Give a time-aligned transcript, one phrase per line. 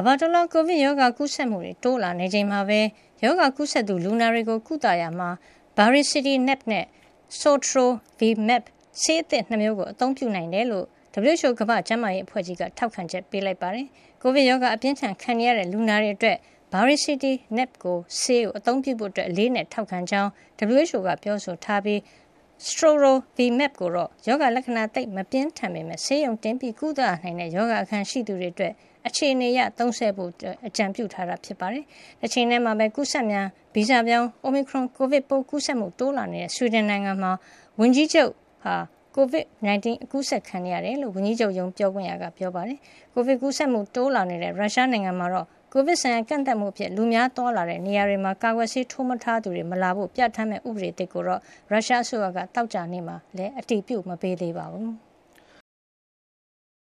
[0.00, 2.80] ကမ္ဘာတလွှားကိုဗစ်ရောဂါကူးစက်မှုတွေတိုးလာနေချိန်မှာပဲ
[3.24, 5.30] ရောဂါကူးစက်သူလူနာတွေကိုကုသရာမှာ
[5.76, 6.84] Baricitinib နဲ့
[7.40, 8.62] Sotrovimab
[9.02, 10.86] ဆေးအသစ်နှစ်မျိုးကိုအသုံးပြုနိုင်တယ်လို့
[11.30, 13.86] WHO ကမ္ဘာ့ကျန်းမာရေးအဖွဲ့ကြီးကထောက်ခံချက်ပေးလိုက်ပါတယ်။
[14.22, 16.36] ကိုဗစ်ရောဂါအပြင်းထန်ခံနေရတဲ့လူနာတွေအတွက်
[16.72, 20.30] Baricitinib ကိုဆေးကိုအသုံးပြုဖို့အလေးအနက်ထောက်ခံကြောင်း
[20.78, 22.00] WHO ကပြောဆိုထားပြီး
[22.66, 28.72] Sotrovimab ကိုတော့ ရောဂါလက္ခဏာ သိပ်မပြင်းထန်ပေမယ့် ဆေးရုံတင်ကုသရနိုင်တဲ့ ရောဂါအခံရှိသူတွေအတွက်
[29.06, 30.30] အခြေအနေအရ သုံးစွဲဖို့
[30.66, 31.84] အကြံပြုထားတာ ဖြစ်ပါတယ်။
[32.22, 37.32] တချိန်တည်းမှာပဲ ကူးစက်မြန် ဗီဇပြောင်း Omicron ကိုဗစ်ပိုး ကူးစက်မှု တိုးလာနေတဲ့ ဆွီဒင်နိုင်ငံမှာ
[37.80, 38.32] ဝန်ကြီးချုပ်
[38.64, 38.74] ဟာ
[39.16, 42.78] COVID-19 အကူးစက်ခံနေရတယ်လို့ ဝန်ကြီးချုပ်ရုံး ပြောခွင့်ရက ပြောပါတယ်။
[43.14, 54.92] ကိုဗစ်ကူးစက်မှု တိုးလာနေတဲ့ ရုရှားနိုင်ငံမှာတော့ ကိုဗစ်ဆိုင်ရာကန့်သတ်မှုအဖြစ်လူများသွားလာတဲ့နေရာတွေမှာကာကွယ်ဆေးထိုးမထားသူတွေမလာဖို့ပြဋ္ဌာန်းမဲ့ဥပဒေသစ်ကိုတော့ရုရှားအစိုးရကတောက်ကြနေမှာလည်းအတိပြုမပေးသေးပါဘူး။